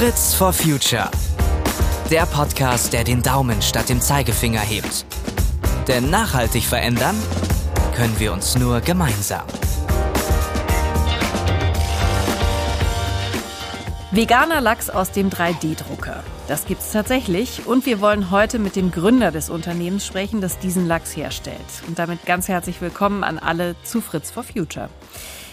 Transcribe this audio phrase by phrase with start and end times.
[0.00, 1.10] Fritz for Future.
[2.10, 5.04] Der Podcast, der den Daumen statt dem Zeigefinger hebt.
[5.88, 7.14] Denn nachhaltig verändern
[7.94, 9.44] können wir uns nur gemeinsam.
[14.10, 16.24] Veganer Lachs aus dem 3D-Drucker.
[16.48, 20.88] Das gibt's tatsächlich und wir wollen heute mit dem Gründer des Unternehmens sprechen, das diesen
[20.88, 21.58] Lachs herstellt.
[21.86, 24.88] Und damit ganz herzlich willkommen an alle zu Fritz for Future.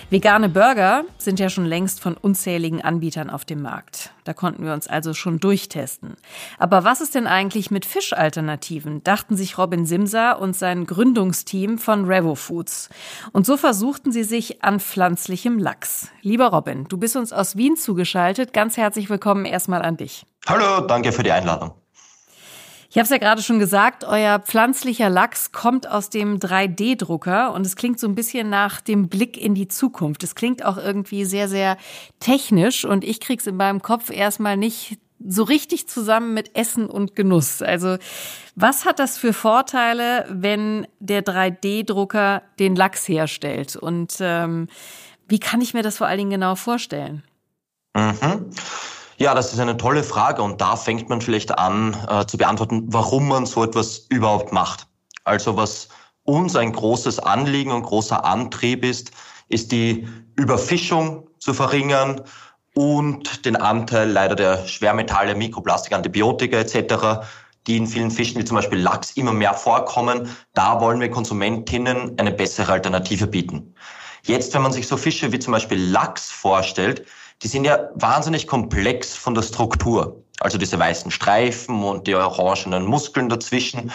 [0.10, 4.12] Vegane Burger sind ja schon längst von unzähligen Anbietern auf dem Markt.
[4.24, 6.16] Da konnten wir uns also schon durchtesten.
[6.58, 9.04] Aber was ist denn eigentlich mit Fischalternativen?
[9.04, 12.88] Dachten sich Robin Simsa und sein Gründungsteam von Revo Foods.
[13.34, 16.10] Und so versuchten sie sich an pflanzlichem Lachs.
[16.22, 18.54] Lieber Robin, du bist uns aus Wien zugeschaltet.
[18.54, 20.26] Ganz herzlich willkommen erstmal an dich.
[20.48, 21.74] Hallo, danke für die Einladung.
[22.98, 27.64] Ich habe es ja gerade schon gesagt, euer pflanzlicher Lachs kommt aus dem 3D-Drucker und
[27.64, 30.23] es klingt so ein bisschen nach dem Blick in die Zukunft.
[30.23, 31.78] Es klingt auch irgendwie sehr, sehr
[32.20, 37.16] technisch und ich krieg's in meinem Kopf erstmal nicht so richtig zusammen mit Essen und
[37.16, 37.62] Genuss.
[37.62, 37.98] Also
[38.56, 43.75] was hat das für Vorteile, wenn der 3D-Drucker den Lachs herstellt?
[43.75, 44.70] Und ähm,
[45.28, 47.22] wie kann ich mir das vor allen Dingen genau vorstellen?
[47.95, 48.50] Mhm.
[49.20, 52.84] Ja, das ist eine tolle Frage und da fängt man vielleicht an äh, zu beantworten,
[52.88, 54.86] warum man so etwas überhaupt macht.
[55.24, 55.90] Also was
[56.24, 59.12] uns ein großes Anliegen und großer Antrieb ist,
[59.50, 62.22] ist die Überfischung zu verringern
[62.76, 67.26] und den Anteil leider der Schwermetalle, Mikroplastik, Antibiotika etc.,
[67.66, 70.30] die in vielen Fischen wie zum Beispiel Lachs immer mehr vorkommen.
[70.54, 73.74] Da wollen wir Konsumentinnen eine bessere Alternative bieten.
[74.23, 77.06] Jetzt, wenn man sich so Fische wie zum Beispiel Lachs vorstellt,
[77.44, 80.24] die sind ja wahnsinnig komplex von der Struktur.
[80.40, 83.92] Also diese weißen Streifen und die orangenen Muskeln dazwischen.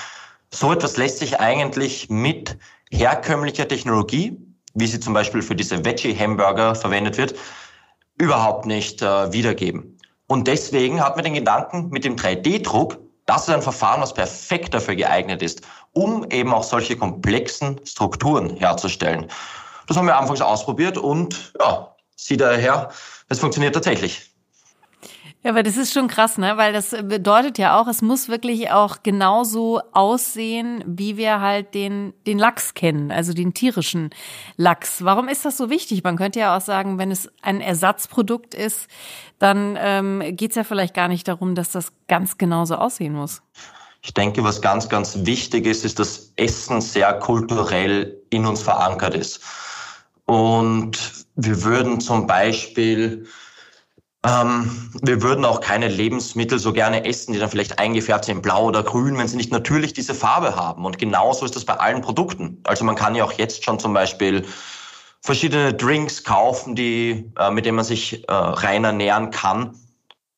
[0.51, 2.57] So etwas lässt sich eigentlich mit
[2.91, 4.37] herkömmlicher Technologie,
[4.75, 7.35] wie sie zum Beispiel für diese Veggie-Hamburger verwendet wird,
[8.19, 9.99] überhaupt nicht äh, wiedergeben.
[10.27, 14.75] Und deswegen hat man den Gedanken, mit dem 3D-Druck, das ist ein Verfahren, was perfekt
[14.75, 19.27] dafür geeignet ist, um eben auch solche komplexen Strukturen herzustellen.
[19.87, 22.91] Das haben wir anfangs ausprobiert und ja, sieh daher,
[23.29, 24.33] es funktioniert tatsächlich.
[25.45, 26.57] Ja, aber das ist schon krass, ne?
[26.57, 32.15] Weil das bedeutet ja auch, es muss wirklich auch genauso aussehen, wie wir halt den,
[32.29, 34.11] den Lachs kennen, also den tierischen
[34.57, 35.05] Lachs.
[35.05, 36.05] Warum ist das so wichtig?
[36.05, 38.87] Man könnte ja auch sagen, wenn es ein Ersatzprodukt ist,
[39.41, 43.43] dann ähm, geht es ja vielleicht gar nicht darum, dass das ganz genauso aussehen muss.
[44.03, 49.15] Ich denke, was ganz, ganz wichtig ist, ist, dass Essen sehr kulturell in uns verankert
[49.15, 49.41] ist.
[50.27, 53.27] Und wir würden zum Beispiel,
[54.25, 58.43] ähm, wir würden auch keine Lebensmittel so gerne essen, die dann vielleicht eingefärbt sind in
[58.43, 60.85] blau oder grün, wenn sie nicht natürlich diese Farbe haben.
[60.85, 62.61] Und genauso ist das bei allen Produkten.
[62.65, 64.45] Also man kann ja auch jetzt schon zum Beispiel
[65.21, 69.77] verschiedene Drinks kaufen, die, äh, mit denen man sich äh, rein ernähren kann.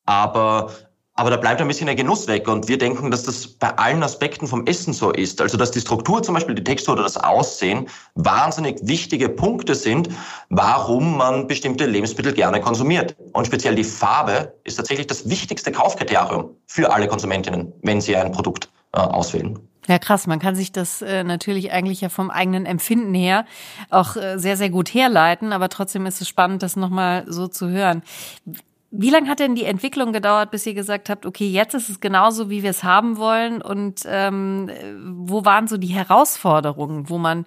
[0.05, 0.71] Aber
[1.15, 2.47] aber da bleibt ein bisschen der Genuss weg.
[2.47, 5.41] Und wir denken, dass das bei allen Aspekten vom Essen so ist.
[5.41, 10.09] Also, dass die Struktur, zum Beispiel die Textur oder das Aussehen, wahnsinnig wichtige Punkte sind,
[10.49, 13.15] warum man bestimmte Lebensmittel gerne konsumiert.
[13.31, 18.33] Und speziell die Farbe ist tatsächlich das wichtigste Kaufkriterium für alle Konsumentinnen, wenn sie ein
[18.33, 19.57] Produkt äh, auswählen.
[19.87, 20.27] Ja, krass.
[20.27, 23.45] Man kann sich das äh, natürlich eigentlich ja vom eigenen Empfinden her
[23.89, 25.53] auch äh, sehr, sehr gut herleiten.
[25.53, 28.01] Aber trotzdem ist es spannend, das nochmal so zu hören.
[28.97, 31.99] Wie lange hat denn die Entwicklung gedauert, bis ihr gesagt habt, okay, jetzt ist es
[31.99, 33.61] genauso, wie wir es haben wollen?
[33.61, 34.69] Und ähm,
[35.03, 37.45] wo waren so die Herausforderungen, wo man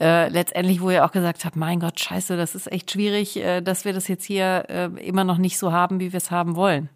[0.00, 3.60] äh, letztendlich, wo ihr auch gesagt habt, mein Gott, scheiße, das ist echt schwierig, äh,
[3.62, 6.54] dass wir das jetzt hier äh, immer noch nicht so haben, wie wir es haben
[6.54, 6.90] wollen?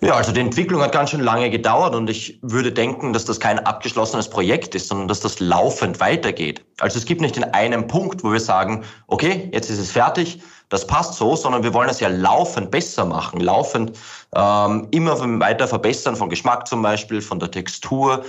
[0.00, 3.40] Ja, also die Entwicklung hat ganz schön lange gedauert und ich würde denken, dass das
[3.40, 6.64] kein abgeschlossenes Projekt ist, sondern dass das laufend weitergeht.
[6.78, 10.40] Also es gibt nicht in einem Punkt, wo wir sagen, okay, jetzt ist es fertig,
[10.68, 13.98] das passt so, sondern wir wollen es ja laufend besser machen, laufend
[14.36, 18.24] ähm, immer weiter verbessern, von Geschmack zum Beispiel, von der Textur.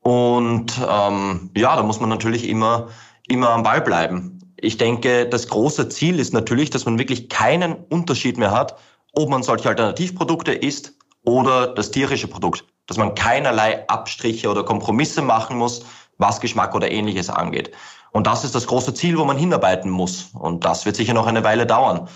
[0.00, 2.88] Und ähm, ja, da muss man natürlich immer,
[3.28, 4.40] immer am Ball bleiben.
[4.56, 8.76] Ich denke, das große Ziel ist natürlich, dass man wirklich keinen Unterschied mehr hat,
[9.12, 10.95] ob man solche Alternativprodukte isst
[11.26, 12.64] oder das tierische Produkt.
[12.86, 15.84] Dass man keinerlei Abstriche oder Kompromisse machen muss,
[16.18, 17.72] was Geschmack oder ähnliches angeht.
[18.12, 20.30] Und das ist das große Ziel, wo man hinarbeiten muss.
[20.32, 22.08] Und das wird sicher noch eine Weile dauern.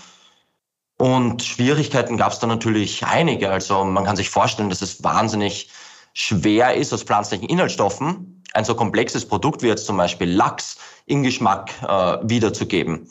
[0.97, 3.51] Und Schwierigkeiten gab es da natürlich einige.
[3.51, 5.69] Also man kann sich vorstellen, dass es wahnsinnig
[6.13, 11.23] schwer ist, aus pflanzlichen Inhaltsstoffen ein so komplexes Produkt wie jetzt zum Beispiel Lachs in
[11.23, 13.07] Geschmack äh, wiederzugeben.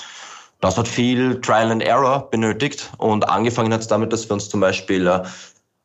[0.61, 4.49] Das hat viel Trial and Error benötigt und angefangen hat es damit, dass wir uns
[4.51, 5.23] zum Beispiel äh,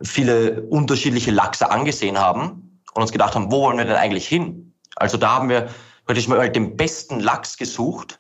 [0.02, 4.74] viele unterschiedliche Lachse angesehen haben und uns gedacht haben, wo wollen wir denn eigentlich hin?
[4.96, 5.70] Also da haben wir
[6.06, 8.20] praktisch mal den besten Lachs gesucht,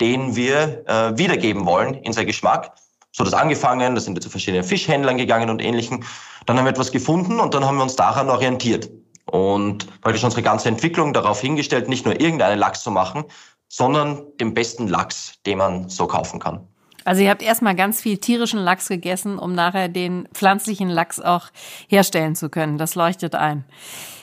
[0.00, 2.72] den wir äh, wiedergeben wollen in sein Geschmack
[3.12, 6.04] So das angefangen, da sind wir zu verschiedenen Fischhändlern gegangen und ähnlichen.
[6.46, 8.90] Dann haben wir etwas gefunden und dann haben wir uns daran orientiert.
[9.26, 13.24] Und praktisch unsere ganze Entwicklung darauf hingestellt, nicht nur irgendeinen Lachs zu machen,
[13.68, 16.68] sondern den besten Lachs, den man so kaufen kann.
[17.04, 21.48] Also ihr habt erstmal ganz viel tierischen Lachs gegessen, um nachher den pflanzlichen Lachs auch
[21.88, 22.78] herstellen zu können.
[22.78, 23.64] Das leuchtet ein.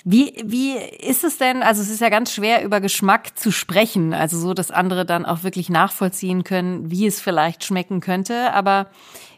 [0.03, 4.13] Wie, wie ist es denn, also es ist ja ganz schwer über Geschmack zu sprechen,
[4.15, 8.51] also so, dass andere dann auch wirklich nachvollziehen können, wie es vielleicht schmecken könnte.
[8.53, 8.87] Aber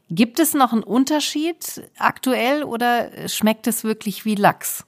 [0.09, 4.85] gibt es noch einen Unterschied aktuell oder schmeckt es wirklich wie Lachs?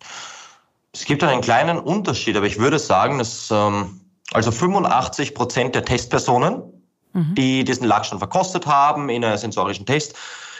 [0.93, 3.99] Es gibt einen kleinen Unterschied, aber ich würde sagen, dass ähm,
[4.31, 6.63] also 85 Prozent der Testpersonen
[7.15, 7.33] Mhm.
[7.35, 10.15] die diesen Lachs schon verkostet haben in einem sensorischen Test.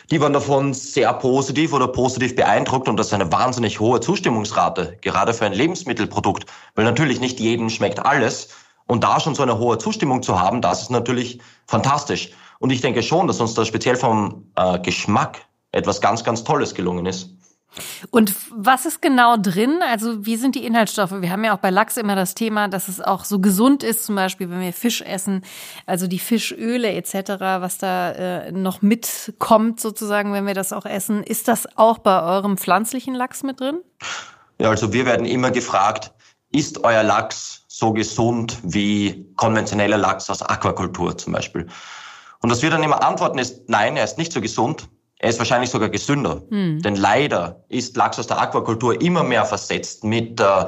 [0.10, 4.98] Die waren davon sehr positiv oder positiv beeindruckt und das ist eine wahnsinnig hohe Zustimmungsrate,
[5.02, 8.50] gerade für ein Lebensmittelprodukt, weil natürlich nicht jedem schmeckt alles.
[8.88, 12.32] Und da schon so eine hohe Zustimmung zu haben, das ist natürlich fantastisch.
[12.60, 15.42] Und ich denke schon, dass uns da speziell vom äh, Geschmack
[15.72, 17.32] etwas ganz, ganz Tolles gelungen ist.
[18.10, 19.80] Und was ist genau drin?
[19.88, 21.22] Also wie sind die Inhaltsstoffe?
[21.22, 24.06] Wir haben ja auch bei Lachs immer das Thema, dass es auch so gesund ist,
[24.06, 25.44] zum Beispiel wenn wir Fisch essen,
[25.86, 31.24] also die Fischöle etc., was da äh, noch mitkommt sozusagen, wenn wir das auch essen.
[31.24, 33.82] Ist das auch bei eurem pflanzlichen Lachs mit drin?
[34.58, 36.12] Ja, also wir werden immer gefragt,
[36.52, 41.68] ist euer Lachs so gesund wie konventioneller Lachs aus Aquakultur zum Beispiel?
[42.42, 44.88] Und was wir dann immer antworten ist, nein, er ist nicht so gesund,
[45.20, 46.42] er ist wahrscheinlich sogar gesünder.
[46.50, 46.82] Hm.
[46.82, 50.66] Denn leider ist Lachs aus der Aquakultur immer mehr versetzt mit äh,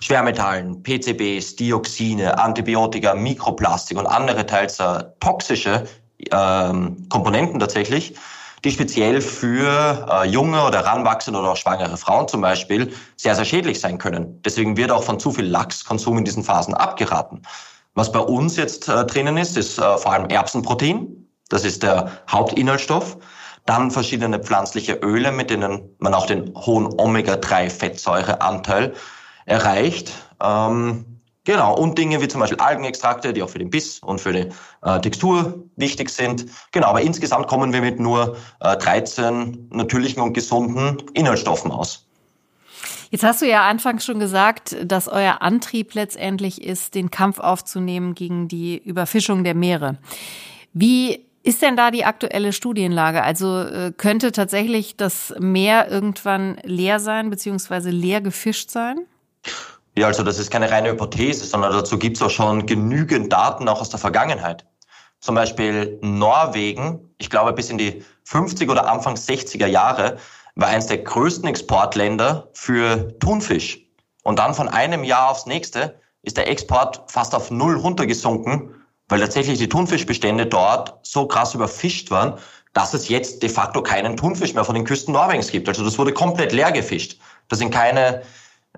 [0.00, 5.86] Schwermetallen, PCBs, Dioxine, Antibiotika, Mikroplastik und andere teils äh, toxische
[6.32, 8.14] ähm, Komponenten tatsächlich,
[8.64, 13.44] die speziell für äh, junge oder heranwachsende oder auch schwangere Frauen zum Beispiel sehr, sehr
[13.44, 14.40] schädlich sein können.
[14.42, 17.42] Deswegen wird auch von zu viel Lachskonsum in diesen Phasen abgeraten.
[17.94, 21.08] Was bei uns jetzt äh, drinnen ist, ist äh, vor allem Erbsenprotein.
[21.50, 23.18] Das ist der Hauptinhaltsstoff.
[23.66, 28.94] Dann verschiedene pflanzliche Öle, mit denen man auch den hohen Omega-3-Fettsäureanteil
[29.46, 30.12] erreicht.
[30.42, 31.04] Ähm,
[31.44, 34.48] Genau, und Dinge wie zum Beispiel Algenextrakte, die auch für den Biss und für die
[34.82, 36.46] äh, Textur wichtig sind.
[36.70, 42.06] Genau, aber insgesamt kommen wir mit nur äh, 13 natürlichen und gesunden Inhaltsstoffen aus.
[43.10, 48.14] Jetzt hast du ja anfangs schon gesagt, dass euer Antrieb letztendlich ist, den Kampf aufzunehmen
[48.14, 49.96] gegen die Überfischung der Meere.
[50.72, 53.22] Wie ist denn da die aktuelle Studienlage?
[53.22, 59.06] Also äh, könnte tatsächlich das Meer irgendwann leer sein, beziehungsweise leer gefischt sein?
[59.96, 63.68] Ja, also das ist keine reine Hypothese, sondern dazu gibt es auch schon genügend Daten
[63.68, 64.66] auch aus der Vergangenheit.
[65.20, 70.18] Zum Beispiel Norwegen, ich glaube bis in die 50 oder Anfang 60er Jahre,
[70.54, 73.80] war eines der größten Exportländer für Thunfisch.
[74.22, 78.74] Und dann von einem Jahr aufs nächste ist der Export fast auf null runtergesunken
[79.10, 82.34] weil tatsächlich die Thunfischbestände dort so krass überfischt waren,
[82.72, 85.68] dass es jetzt de facto keinen Thunfisch mehr von den Küsten Norwegens gibt.
[85.68, 87.18] Also das wurde komplett leer gefischt.
[87.48, 88.22] Das sind keine,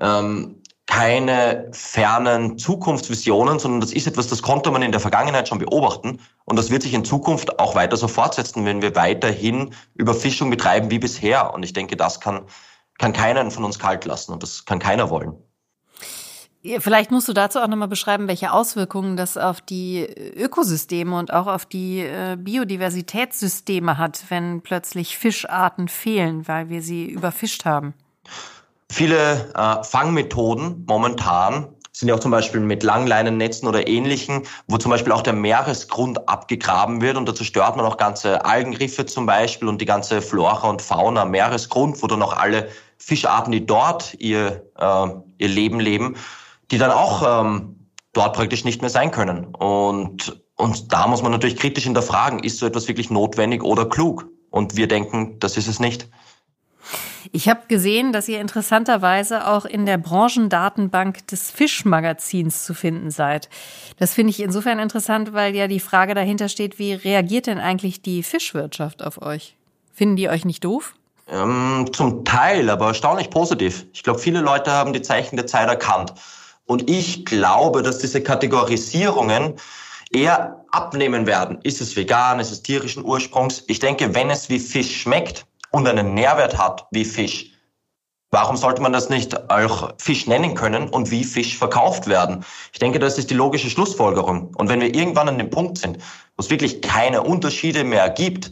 [0.00, 5.58] ähm, keine fernen Zukunftsvisionen, sondern das ist etwas, das konnte man in der Vergangenheit schon
[5.58, 6.18] beobachten.
[6.46, 10.90] Und das wird sich in Zukunft auch weiter so fortsetzen, wenn wir weiterhin Überfischung betreiben
[10.90, 11.52] wie bisher.
[11.52, 12.46] Und ich denke, das kann,
[12.98, 15.34] kann keinen von uns kalt lassen und das kann keiner wollen.
[16.78, 21.48] Vielleicht musst du dazu auch nochmal beschreiben, welche Auswirkungen das auf die Ökosysteme und auch
[21.48, 27.94] auf die äh, Biodiversitätssysteme hat, wenn plötzlich Fischarten fehlen, weil wir sie überfischt haben.
[28.88, 34.90] Viele äh, Fangmethoden momentan sind ja auch zum Beispiel mit Langleinennetzen oder ähnlichen, wo zum
[34.90, 39.66] Beispiel auch der Meeresgrund abgegraben wird und da zerstört man auch ganze Algenriffe zum Beispiel
[39.66, 44.14] und die ganze Flora und Fauna am Meeresgrund, wo dann auch alle Fischarten, die dort
[44.20, 46.16] ihr, äh, ihr Leben leben,
[46.70, 49.46] die dann auch ähm, dort praktisch nicht mehr sein können.
[49.54, 54.28] Und, und da muss man natürlich kritisch hinterfragen, ist so etwas wirklich notwendig oder klug?
[54.50, 56.08] Und wir denken, das ist es nicht.
[57.30, 63.48] Ich habe gesehen, dass ihr interessanterweise auch in der Branchendatenbank des Fischmagazins zu finden seid.
[63.98, 68.02] Das finde ich insofern interessant, weil ja die Frage dahinter steht, wie reagiert denn eigentlich
[68.02, 69.56] die Fischwirtschaft auf euch?
[69.92, 70.94] Finden die euch nicht doof?
[71.28, 73.86] Ähm, zum Teil, aber erstaunlich positiv.
[73.92, 76.12] Ich glaube, viele Leute haben die Zeichen der Zeit erkannt.
[76.66, 79.54] Und ich glaube, dass diese Kategorisierungen
[80.12, 81.58] eher abnehmen werden.
[81.62, 83.64] Ist es vegan, ist es tierischen Ursprungs?
[83.66, 87.50] Ich denke, wenn es wie Fisch schmeckt und einen Nährwert hat wie Fisch,
[88.30, 92.44] warum sollte man das nicht auch Fisch nennen können und wie Fisch verkauft werden?
[92.72, 94.54] Ich denke, das ist die logische Schlussfolgerung.
[94.56, 95.98] Und wenn wir irgendwann an dem Punkt sind,
[96.36, 98.50] wo es wirklich keine Unterschiede mehr gibt,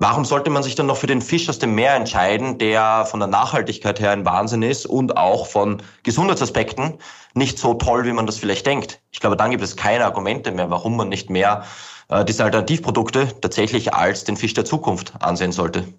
[0.00, 3.18] Warum sollte man sich dann noch für den Fisch aus dem Meer entscheiden, der von
[3.18, 6.98] der Nachhaltigkeit her ein Wahnsinn ist und auch von Gesundheitsaspekten
[7.34, 9.00] nicht so toll, wie man das vielleicht denkt?
[9.10, 11.64] Ich glaube, dann gibt es keine Argumente mehr, warum man nicht mehr
[12.10, 15.92] äh, diese Alternativprodukte tatsächlich als den Fisch der Zukunft ansehen sollte.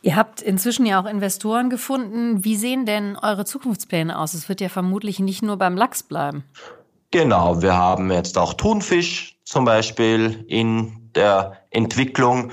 [0.00, 2.44] Ihr habt inzwischen ja auch Investoren gefunden.
[2.44, 4.34] Wie sehen denn eure Zukunftspläne aus?
[4.34, 6.44] Es wird ja vermutlich nicht nur beim Lachs bleiben.
[7.10, 12.52] Genau, wir haben jetzt auch Thunfisch zum Beispiel in der Entwicklung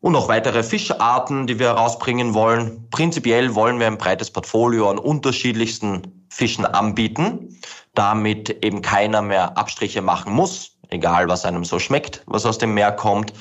[0.00, 2.88] und noch weitere Fischarten, die wir herausbringen wollen.
[2.90, 7.60] Prinzipiell wollen wir ein breites Portfolio an unterschiedlichsten Fischen anbieten,
[7.94, 12.74] damit eben keiner mehr Abstriche machen muss, egal was einem so schmeckt, was aus dem
[12.74, 13.32] Meer kommt.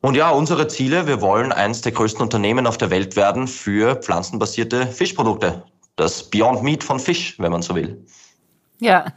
[0.00, 3.94] Und ja, unsere Ziele, wir wollen eines der größten Unternehmen auf der Welt werden für
[3.94, 5.62] pflanzenbasierte Fischprodukte.
[5.94, 8.04] Das Beyond Meat von Fisch, wenn man so will.
[8.80, 9.06] Ja.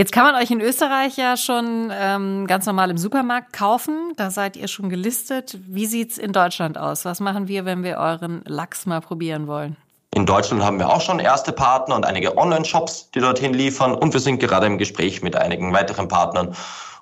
[0.00, 4.14] Jetzt kann man euch in Österreich ja schon ähm, ganz normal im Supermarkt kaufen.
[4.16, 5.58] Da seid ihr schon gelistet.
[5.66, 7.04] Wie sieht's in Deutschland aus?
[7.04, 9.76] Was machen wir, wenn wir euren Lachs mal probieren wollen?
[10.14, 13.92] In Deutschland haben wir auch schon erste Partner und einige Online-Shops, die dorthin liefern.
[13.92, 16.56] Und wir sind gerade im Gespräch mit einigen weiteren Partnern,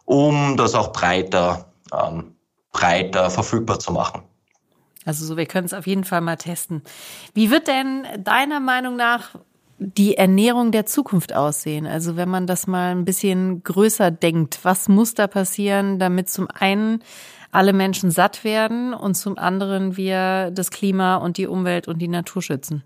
[0.04, 2.34] um das auch breiter, ähm,
[2.72, 4.24] breiter verfügbar zu machen.
[5.04, 6.82] Also so, wir können es auf jeden Fall mal testen.
[7.32, 9.36] Wie wird denn deiner Meinung nach
[9.78, 11.86] die Ernährung der Zukunft aussehen?
[11.86, 16.48] Also wenn man das mal ein bisschen größer denkt, was muss da passieren, damit zum
[16.52, 17.02] einen
[17.50, 22.08] alle Menschen satt werden und zum anderen wir das Klima und die Umwelt und die
[22.08, 22.82] Natur schützen?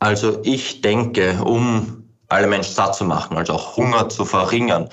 [0.00, 4.88] Also ich denke, um alle Menschen satt zu machen, also auch Hunger zu verringern,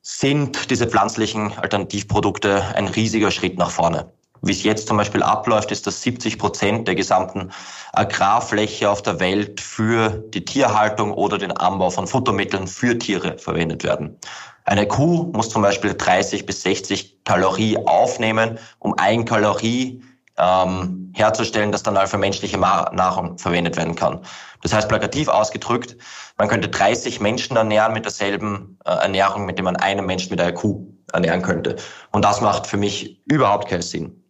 [0.00, 4.12] sind diese pflanzlichen Alternativprodukte ein riesiger Schritt nach vorne.
[4.42, 7.52] Wie es jetzt zum Beispiel abläuft, ist, dass 70 Prozent der gesamten
[7.92, 13.84] Agrarfläche auf der Welt für die Tierhaltung oder den Anbau von Futtermitteln für Tiere verwendet
[13.84, 14.18] werden.
[14.64, 20.02] Eine Kuh muss zum Beispiel 30 bis 60 Kalorie aufnehmen, um ein Kalorie
[20.38, 24.20] ähm, herzustellen, das dann für menschliche Nahrung verwendet werden kann.
[24.62, 25.96] Das heißt, plakativ ausgedrückt,
[26.38, 30.40] man könnte 30 Menschen ernähren mit derselben äh, Ernährung, mit dem man einen Menschen mit
[30.40, 31.76] einer Kuh ernähren könnte.
[32.10, 34.21] Und das macht für mich überhaupt keinen Sinn.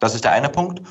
[0.00, 0.82] Das ist der eine Punkt.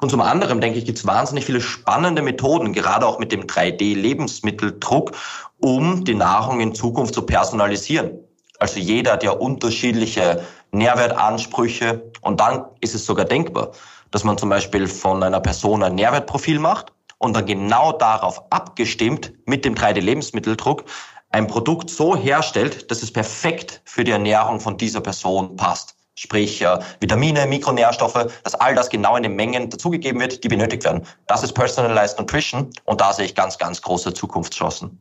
[0.00, 3.42] Und zum anderen, denke ich, gibt es wahnsinnig viele spannende Methoden, gerade auch mit dem
[3.42, 5.12] 3D-Lebensmitteldruck,
[5.58, 8.12] um die Nahrung in Zukunft zu personalisieren.
[8.60, 13.72] Also jeder hat ja unterschiedliche Nährwertansprüche und dann ist es sogar denkbar,
[14.10, 19.32] dass man zum Beispiel von einer Person ein Nährwertprofil macht und dann genau darauf abgestimmt
[19.46, 20.84] mit dem 3D-Lebensmitteldruck
[21.30, 26.62] ein Produkt so herstellt, dass es perfekt für die Ernährung von dieser Person passt sprich
[26.62, 31.06] äh, Vitamine, Mikronährstoffe, dass all das genau in den Mengen dazugegeben wird, die benötigt werden.
[31.26, 34.98] Das ist Personalized Nutrition und da sehe ich ganz, ganz große Zukunftschancen.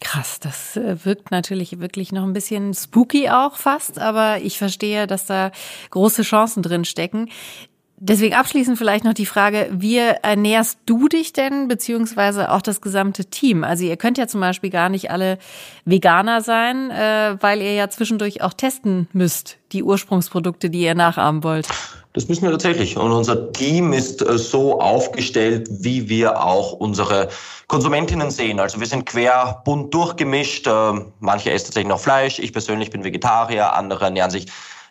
[0.00, 5.06] Krass, das äh, wirkt natürlich wirklich noch ein bisschen spooky auch fast, aber ich verstehe,
[5.06, 5.50] dass da
[5.90, 7.28] große Chancen drin stecken.
[8.00, 13.24] Deswegen abschließend vielleicht noch die Frage, wie ernährst du dich denn, beziehungsweise auch das gesamte
[13.24, 13.64] Team?
[13.64, 15.38] Also ihr könnt ja zum Beispiel gar nicht alle
[15.84, 21.42] Veganer sein, äh, weil ihr ja zwischendurch auch testen müsst, die Ursprungsprodukte, die ihr nachahmen
[21.42, 21.66] wollt.
[22.12, 22.96] Das müssen wir tatsächlich.
[22.96, 27.28] Und unser Team ist äh, so aufgestellt, wie wir auch unsere
[27.66, 28.60] Konsumentinnen sehen.
[28.60, 30.68] Also wir sind quer bunt durchgemischt.
[30.68, 32.38] Äh, manche essen tatsächlich noch Fleisch.
[32.38, 34.46] Ich persönlich bin Vegetarier, andere ernähren sich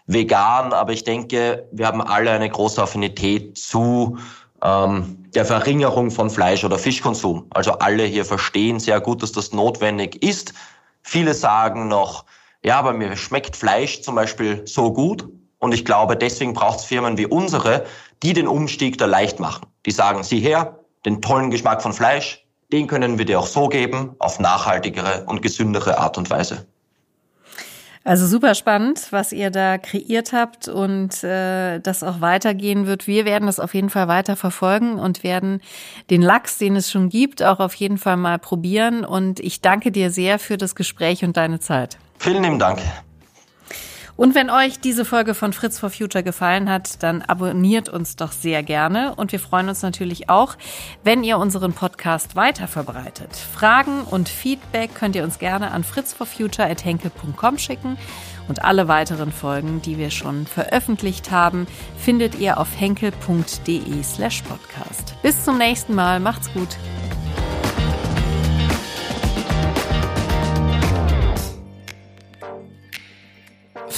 [0.07, 4.17] vegan, aber ich denke, wir haben alle eine große Affinität zu
[4.63, 7.45] ähm, der Verringerung von Fleisch- oder Fischkonsum.
[7.51, 10.53] Also alle hier verstehen sehr gut, dass das notwendig ist.
[11.03, 12.25] Viele sagen noch,
[12.63, 15.27] ja, aber mir schmeckt Fleisch zum Beispiel so gut.
[15.59, 17.85] Und ich glaube, deswegen braucht es Firmen wie unsere,
[18.23, 19.65] die den Umstieg da leicht machen.
[19.85, 23.67] Die sagen, sieh her, den tollen Geschmack von Fleisch, den können wir dir auch so
[23.67, 26.67] geben, auf nachhaltigere und gesündere Art und Weise.
[28.07, 33.05] Also super spannend, was ihr da kreiert habt und äh, das auch weitergehen wird.
[33.05, 35.59] Wir werden das auf jeden Fall weiter verfolgen und werden
[36.09, 39.03] den Lachs, den es schon gibt, auch auf jeden Fall mal probieren.
[39.03, 41.97] Und ich danke dir sehr für das Gespräch und deine Zeit.
[42.17, 42.79] Vielen lieben Dank.
[44.17, 48.31] Und wenn euch diese Folge von Fritz for Future gefallen hat, dann abonniert uns doch
[48.31, 49.13] sehr gerne.
[49.15, 50.57] Und wir freuen uns natürlich auch,
[51.03, 53.29] wenn ihr unseren Podcast weiter verbreitet.
[53.35, 57.97] Fragen und Feedback könnt ihr uns gerne an fritzforfuture.henkel.com schicken.
[58.47, 65.15] Und alle weiteren Folgen, die wir schon veröffentlicht haben, findet ihr auf henkel.de slash podcast.
[65.21, 66.19] Bis zum nächsten Mal.
[66.19, 66.77] Macht's gut.